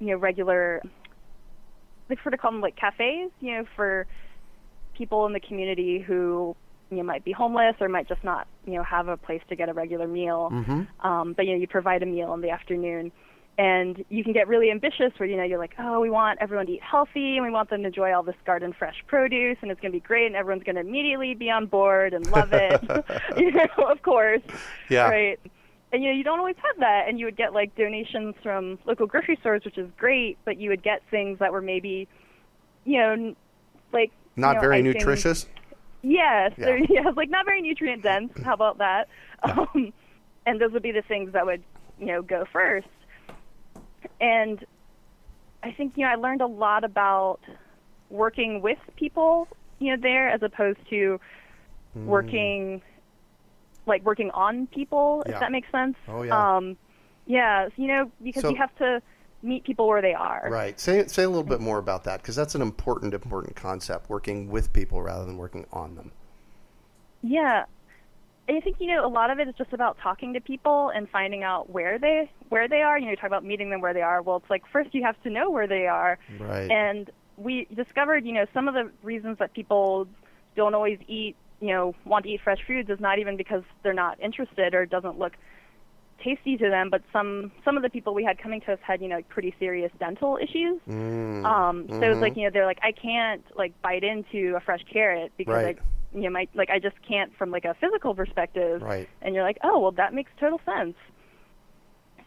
[0.00, 0.82] you know, regular,
[2.08, 4.08] they sort of call them like cafes, you know, for
[4.98, 6.56] people in the community who
[6.90, 9.56] you know, might be homeless or might just not, you know, have a place to
[9.56, 10.50] get a regular meal.
[10.52, 11.06] Mm-hmm.
[11.06, 13.12] Um, but you know, you provide a meal in the afternoon,
[13.58, 16.66] and you can get really ambitious where you know you're like, oh, we want everyone
[16.66, 19.70] to eat healthy, and we want them to enjoy all this garden fresh produce, and
[19.70, 22.52] it's going to be great, and everyone's going to immediately be on board and love
[22.52, 22.80] it.
[23.36, 24.42] you know, of course.
[24.88, 25.08] Yeah.
[25.08, 25.40] Right.
[25.92, 28.78] And you know, you don't always have that, and you would get like donations from
[28.84, 32.08] local grocery stores, which is great, but you would get things that were maybe,
[32.84, 33.34] you know,
[33.92, 35.46] like Not you know, very icing- nutritious.
[36.02, 36.76] Yes, Yeah.
[36.88, 38.32] yeah, like not very nutrient dense.
[38.44, 39.08] How about that?
[39.42, 39.92] Um,
[40.44, 41.62] and those would be the things that would,
[41.98, 42.88] you know, go first.
[44.20, 44.62] And
[45.62, 47.40] I think you know I learned a lot about
[48.10, 51.18] working with people, you know, there as opposed to
[51.94, 52.82] working
[53.86, 55.34] like working on people, Yeah.
[55.34, 55.96] if that makes sense.
[56.06, 56.56] Oh, yeah.
[56.56, 56.76] Um,
[57.26, 59.00] yeah, you know, because So- you have to
[59.42, 60.48] meet people where they are.
[60.50, 60.78] Right.
[60.78, 64.10] Say say a little bit more about that because that's an important important concept.
[64.10, 66.12] Working with people rather than working on them.
[67.22, 67.64] Yeah.
[68.48, 71.08] I think you know a lot of it is just about talking to people and
[71.08, 72.98] finding out where they where they are.
[72.98, 74.22] You know, you talk about meeting them where they are.
[74.22, 76.18] Well, it's like first you have to know where they are.
[76.38, 76.70] Right.
[76.70, 80.08] And we discovered, you know, some of the reasons that people
[80.56, 83.94] don't always eat, you know, want to eat fresh foods is not even because they're
[83.94, 85.32] not interested or it doesn't look
[86.20, 89.00] tasty to them, but some some of the people we had coming to us had,
[89.02, 90.80] you know, pretty serious dental issues.
[90.88, 91.44] Mm.
[91.44, 94.80] Um, so it's like you know they're like I can't like bite into a fresh
[94.92, 95.66] carrot because Right.
[95.66, 95.78] like
[96.14, 98.82] you know my like I just can't from like a physical perspective.
[98.82, 99.08] Right.
[99.22, 100.94] And you're like oh well that makes total sense.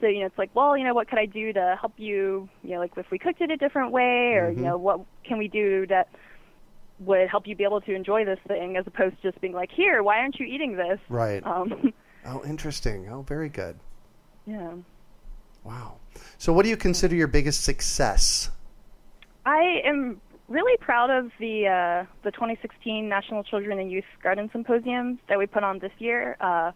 [0.01, 2.49] So you know it's like well you know what could I do to help you
[2.63, 4.59] you know like if we cooked it a different way or Mm-hmm.
[4.59, 6.09] you know what can we do that
[6.99, 9.71] would help you be able to enjoy this thing as opposed to just being like
[9.71, 10.99] here why aren't you eating this?
[11.09, 11.45] Right.
[11.45, 11.93] Um,
[12.25, 13.09] Oh, interesting.
[13.09, 13.77] Oh, very good.
[14.45, 14.73] yeah.
[15.63, 15.95] Wow.
[16.37, 18.49] So, what do you consider your biggest success?
[19.45, 25.19] I am really proud of the uh, the 2016 National Children and Youth Garden Symposium
[25.29, 26.35] that we put on this year.
[26.41, 26.71] Uh,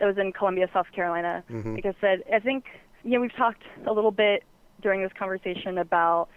[0.00, 1.44] that was in Columbia, South Carolina.
[1.48, 2.64] Like I said, I think
[3.04, 4.42] you know we've talked a little bit
[4.80, 6.28] during this conversation about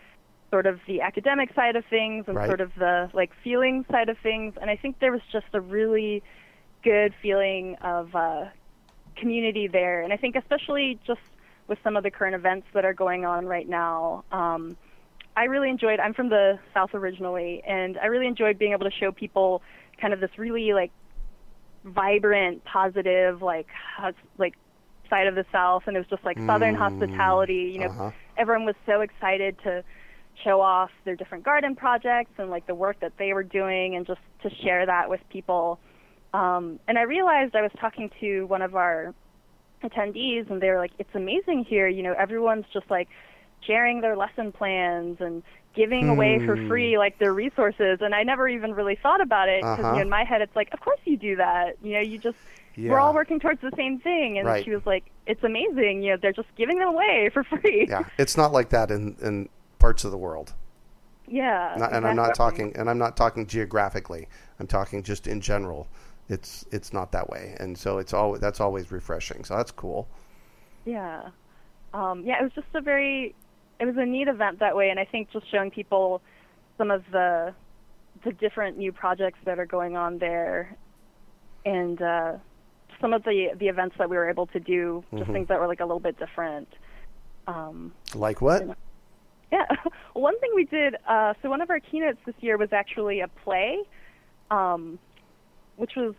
[0.51, 2.45] sort of the academic side of things and Right.
[2.47, 5.59] sort of the like feeling side of things, and I think there was just a
[5.59, 6.21] really
[6.85, 8.45] good feeling of uh,
[9.17, 10.03] community there.
[10.03, 11.19] And I think especially just
[11.67, 14.23] with some of the current events that are going on right now.
[14.31, 14.77] Um,
[15.35, 15.99] I really enjoyed.
[15.99, 19.61] I'm from the South originally, and I really enjoyed being able to show people
[19.99, 20.91] kind of this really like
[21.83, 23.67] vibrant, positive, like
[23.97, 24.53] hus- like
[25.09, 27.71] side of the South, and it was just like Southern hospitality.
[27.73, 28.11] You know, uh-huh.
[28.37, 29.83] everyone was so excited to
[30.43, 34.05] show off their different garden projects and like the work that they were doing, and
[34.05, 35.79] just to share that with people.
[36.39, 39.13] Um, and I realized I was talking to one of our
[39.83, 41.87] attendees, and they were like, "It's amazing here.
[41.87, 43.07] You know, everyone's just like
[43.61, 45.43] sharing their lesson plans and
[45.75, 46.67] giving away for Hmm.
[46.67, 49.89] free like their resources." And I never even really thought about it because Uh-huh.
[49.91, 51.75] you know, in my head, it's like, "Of course you do that.
[51.81, 52.37] You know, you just
[52.75, 52.91] Yeah.
[52.91, 54.63] we're all working towards the same thing." And Right.
[54.65, 56.01] she was like, "It's amazing.
[56.03, 59.15] You know, they're just giving them away for free." Yeah, it's not like that in,
[59.21, 60.53] in parts of the world.
[61.27, 61.75] yeah.
[61.77, 64.27] Not, and I'm not talking and I'm not talking geographically.
[64.59, 65.87] I'm talking just in general.
[66.27, 69.43] It's it's not that way, and so it's always that's always refreshing.
[69.43, 70.07] So that's cool.
[70.85, 71.29] Yeah.
[71.93, 73.33] Um, yeah, it was just a very,
[73.79, 76.21] it was a neat event that way, and I think just showing people
[76.77, 77.53] some of the,
[78.25, 80.75] the different new projects that are going on there,
[81.65, 82.33] and uh,
[82.99, 85.67] some of the the events that we were able to do, just things that were
[85.67, 86.67] like a little bit different.
[87.47, 88.77] Um, Like what?
[89.51, 89.65] yeah.
[90.13, 93.27] One thing we did, uh, so one of our keynotes this year was actually a
[93.27, 93.79] play,
[94.51, 94.97] um,
[95.77, 96.13] which was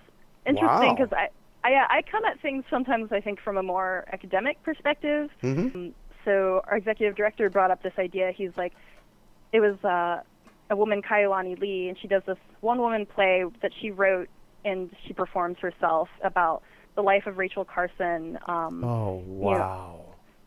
[0.47, 0.95] interesting Wow.
[0.95, 1.29] because I,
[1.65, 5.31] I, I come at things sometimes, I think, from a more academic perspective.
[5.43, 5.75] Mhm.
[5.75, 8.33] Um, so our executive director brought up this idea.
[8.33, 8.73] He's like,
[9.53, 10.23] it was uh,
[10.71, 14.29] a woman, Kaiulani Lee, and she does this one-woman play that she wrote
[14.65, 16.63] and she performs herself about
[16.97, 18.39] the life of Rachel Carson.
[18.49, 20.01] Um, Oh wow!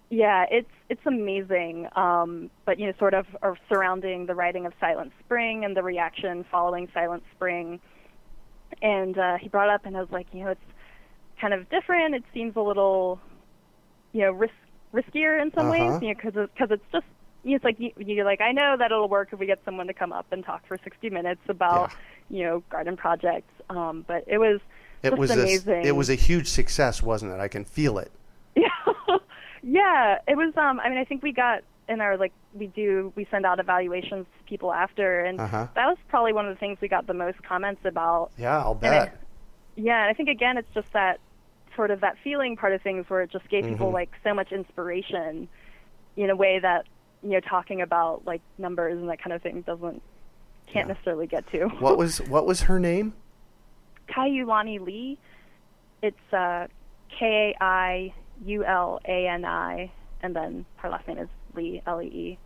[0.09, 1.87] yeah, it's it's amazing.
[1.95, 5.83] Um, but you know, sort of are surrounding the writing of Silent Spring and the
[5.83, 7.79] reaction following Silent Spring.
[8.81, 10.61] And uh, he brought up, and I was like, you know, it's
[11.41, 12.15] kind of different.
[12.15, 13.19] It seems a little,
[14.13, 14.53] you know, risk
[14.93, 15.71] riskier in some Uh-huh.
[15.71, 17.05] ways, you know, because because it's just.
[17.43, 19.59] you know, It's like you, you're like I know that it'll work if we get
[19.65, 21.91] someone to come up and talk for 60 minutes about
[22.29, 23.53] you know garden projects.
[23.69, 24.59] Um, but it was
[25.03, 27.39] It was a, it was a huge success, wasn't it?
[27.39, 28.11] I can feel it.
[28.55, 28.67] Yeah,
[29.63, 30.17] yeah.
[30.27, 30.53] It was.
[30.57, 33.59] Um, I mean, I think we got in our like we do we send out
[33.59, 35.67] evaluations to people after, and Uh-huh.
[35.75, 38.31] that was probably one of the things we got the most comments about.
[38.37, 39.07] Yeah, I'll And bet.
[39.09, 39.13] it-
[39.75, 41.19] yeah, and I think again, it's just that
[41.75, 43.73] sort of that feeling part of things where it just gave Mm-hmm.
[43.73, 45.47] people like so much inspiration
[46.17, 46.85] in a way that
[47.23, 50.01] you know talking about like numbers and that kind of thing doesn't
[50.67, 51.67] can't necessarily get to.
[51.79, 53.13] What was what was her name?
[54.09, 55.17] Kaiulani Lee.
[56.01, 56.67] It's uh,
[57.17, 58.13] K A I
[58.45, 62.37] U L A N I, and then her last name is Lee, L E E.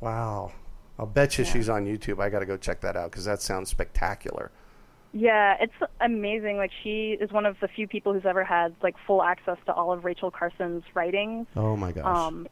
[0.00, 0.52] Wow.
[0.98, 2.20] I'll bet you she's on YouTube.
[2.22, 4.50] I got to go check that out because that sounds spectacular.
[5.12, 6.56] Yeah, it's amazing.
[6.56, 9.72] Like she is one of the few people who's ever had like full access to
[9.74, 11.46] all of Rachel Carson's writings.
[11.54, 12.04] Oh my gosh.
[12.06, 12.46] Um,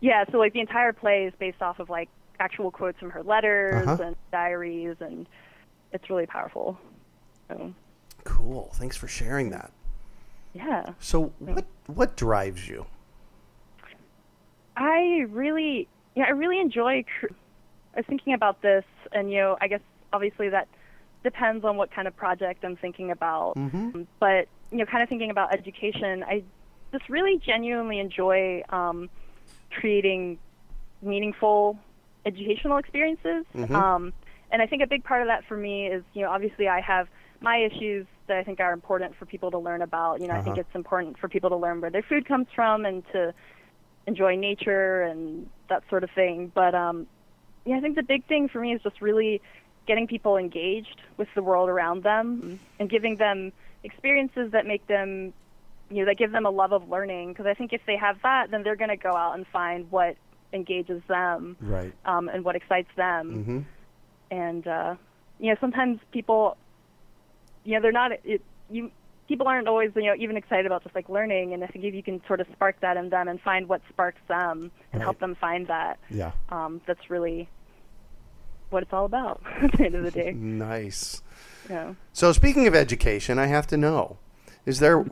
[0.00, 3.22] yeah, so like the entire play is based off of like actual quotes from her
[3.22, 4.02] letters Uh-huh.
[4.02, 5.26] and diaries, and
[5.92, 6.78] it's really powerful.
[7.48, 7.72] So
[8.24, 8.70] cool.
[8.74, 9.72] Thanks for sharing that.
[10.54, 10.92] yeah.
[11.00, 12.86] So what what drives you?
[14.80, 17.04] I really, yeah, I really enjoy.
[17.04, 17.34] Cr-
[17.94, 19.80] I was thinking about this, and you know, I guess
[20.12, 20.68] obviously that
[21.22, 23.54] depends on what kind of project I'm thinking about.
[23.56, 24.06] Mhm.
[24.18, 26.42] But you know, kind of thinking about education, I
[26.92, 29.10] just really genuinely enjoy um,
[29.70, 30.38] creating
[31.02, 31.78] meaningful
[32.24, 33.44] educational experiences.
[33.54, 33.74] Mhm.
[33.74, 34.12] Um,
[34.50, 36.80] and I think a big part of that for me is, you know, obviously I
[36.80, 37.08] have
[37.40, 40.20] my issues that I think are important for people to learn about.
[40.20, 40.60] You know, I think Uh-huh.
[40.66, 43.34] it's important for people to learn where their food comes from and to
[44.10, 46.52] enjoy nature and that sort of thing.
[46.54, 47.06] But um,
[47.64, 49.40] yeah, I think the big thing for me is just really
[49.86, 55.32] getting people engaged with the world around them and giving them experiences that make them,
[55.90, 57.26] you know, that give them a love of learning.
[57.32, 59.90] Because I think if they have that, then they're going to go out and find
[59.90, 60.16] what
[60.52, 61.92] engages them Right.
[62.04, 63.64] um, and what excites them Mhm.
[64.30, 64.94] and uh,
[65.38, 66.56] you know sometimes people
[67.64, 68.90] you know they're not it, you
[69.30, 71.94] people aren't always you know even excited about just like learning and I think if
[71.94, 75.20] you can sort of spark that in them and find what sparks them and help
[75.20, 76.32] them find that Yeah.
[76.48, 77.48] um, that's really
[78.70, 81.22] what it's all about at the end of the day Nice.
[81.68, 81.94] know.
[82.12, 84.18] So speaking of education, I have to know.
[84.66, 85.04] Is there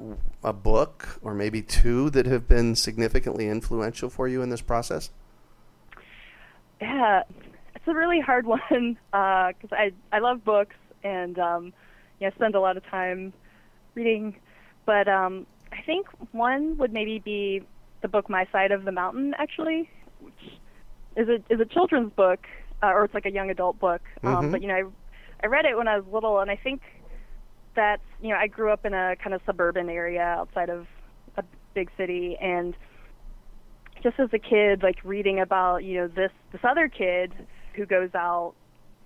[0.43, 5.11] a book or maybe two that have been significantly influential for you in this process?
[6.81, 7.23] Yeah,
[7.75, 11.73] it's a really hard one because I I love books and um,
[12.21, 13.33] yeah, spend a lot of time
[13.99, 14.37] reading.
[14.87, 17.63] But um, I think one would maybe be
[18.01, 19.91] the book My Side of the Mountain, actually,
[20.21, 20.59] which
[21.17, 22.47] is a is a children's book
[22.83, 24.03] uh, or it's like a young adult book.
[24.23, 24.85] Um, but you know, I
[25.43, 26.83] I read it when I was little, and I think
[27.75, 30.87] that you know I grew up in a kind of suburban area outside of
[31.37, 31.45] a
[31.75, 32.75] big city, and
[34.03, 37.33] just as a kid, like reading about you know this this other kid
[37.75, 38.55] who goes out,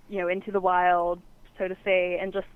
[0.09, 1.21] you know, into the wild,
[1.57, 2.47] so to say, and just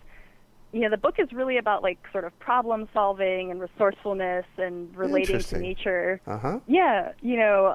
[0.74, 4.96] you know, the book is really about like sort of problem solving and resourcefulness and
[4.96, 6.22] relating to nature.
[6.28, 6.60] Uh huh.
[6.68, 7.74] Yeah, you know,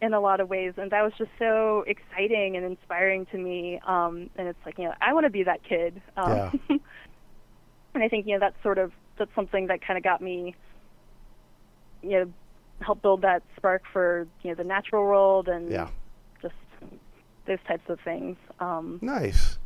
[0.00, 3.80] in a lot of ways, and that was just so exciting and inspiring to me.
[3.86, 6.00] Um, and it's like, you know, I want to be that kid.
[6.16, 6.50] Um, Yeah.
[7.94, 10.54] and I think you know that's sort of that's something that kind of got me,
[12.02, 12.32] you know,
[12.80, 15.88] helped build that spark for you know the natural world and Yeah.
[16.40, 16.54] just
[17.46, 18.36] those types of things.
[18.60, 19.58] Um, Nice.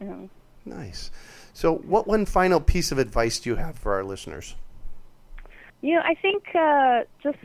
[0.00, 0.30] you know.
[0.64, 1.10] Nice.
[1.52, 4.54] So, what one final piece of advice do you have for our listeners?
[5.82, 7.38] You know, I think uh, just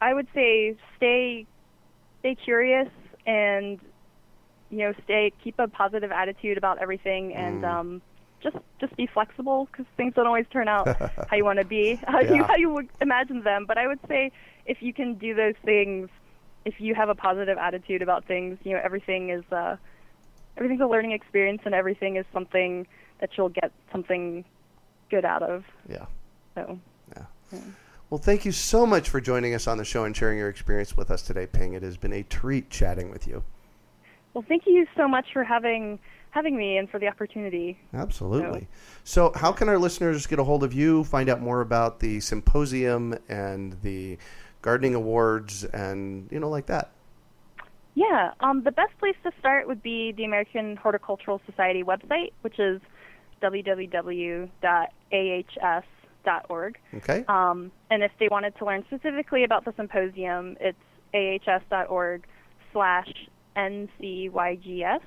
[0.00, 1.46] I would say stay
[2.20, 2.88] stay curious
[3.26, 3.78] and
[4.70, 7.68] you know stay keep a positive attitude about everything and Mm.
[7.68, 8.02] um,
[8.42, 10.86] just just be flexible because things don't always turn out
[11.28, 13.66] how you want to be how you how you would imagine them.
[13.66, 14.32] But I would say
[14.64, 16.08] if you can do those things,
[16.64, 19.76] if you have a positive attitude about things, you know everything is uh,
[20.56, 22.86] everything's a learning experience and everything is something
[23.20, 24.44] that you'll get something
[25.10, 25.64] good out of.
[25.88, 26.06] Yeah.
[26.54, 26.78] So.
[27.16, 27.58] Yeah.
[28.10, 30.96] Well, thank you so much for joining us on the show and sharing your experience
[30.96, 31.74] with us today, Ping.
[31.74, 33.44] It has been a treat chatting with you.
[34.34, 35.98] Well, thank you so much for having
[36.30, 37.78] having me and for the opportunity.
[37.92, 38.68] Absolutely.
[39.04, 42.20] So, how can our listeners get a hold of you, find out more about the
[42.20, 44.18] symposium and the
[44.62, 46.92] gardening awards and, you know, like that?
[47.94, 52.58] Yeah, um, the best place to start would be the American Horticultural Society website, which
[52.58, 52.80] is
[53.42, 54.48] www.ahs.org.
[56.94, 57.24] Okay.
[57.28, 60.78] Um, and if they wanted to learn specifically about the symposium, it's
[61.14, 62.24] ahs.org
[62.72, 63.12] slash
[63.56, 65.00] NCYGS.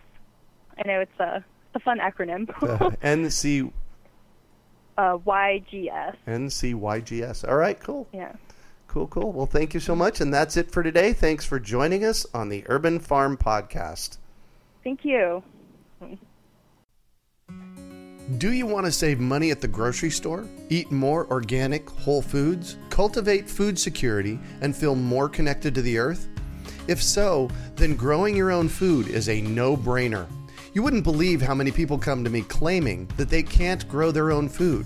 [0.77, 1.43] I know it's a,
[1.75, 2.49] a fun acronym.
[2.63, 3.71] Uh, NC,
[4.97, 6.15] uh, YGS.
[6.27, 7.47] NCYGS.
[7.47, 8.07] All right, cool.
[8.11, 8.33] Yeah.
[8.93, 9.31] Cool, cool.
[9.31, 10.21] Well, thank you so much.
[10.21, 11.13] And that's it for today.
[11.13, 14.19] Thanks for joining us on the Urban Farm Podcast.
[14.83, 15.41] Thank you.
[18.37, 20.47] Do you want to save money at the grocery store?
[20.69, 22.77] Eat more organic, whole foods?
[22.91, 26.27] Cultivate food security and feel more connected to the earth?
[26.87, 30.27] If so, then growing your own food is a no brainer.
[30.73, 34.31] You wouldn't believe how many people come to me claiming that they can't grow their
[34.31, 34.85] own food.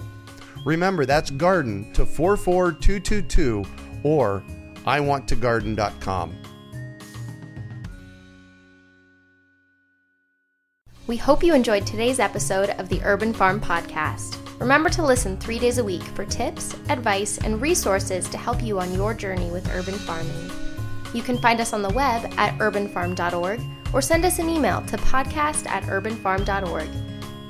[0.65, 3.65] Remember, that's garden to 44222
[4.03, 4.43] or
[4.85, 6.35] iwanttogarden.com.
[11.07, 14.37] We hope you enjoyed today's episode of the Urban Farm Podcast.
[14.59, 18.79] Remember to listen three days a week for tips, advice, and resources to help you
[18.79, 20.51] on your journey with urban farming.
[21.13, 23.59] You can find us on the web at urbanfarm.org
[23.91, 26.87] or send us an email to podcast at urbanfarm.org.